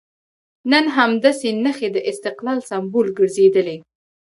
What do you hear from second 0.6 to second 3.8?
نن همدې نښې د استقلال سمبول ګرځېدلي.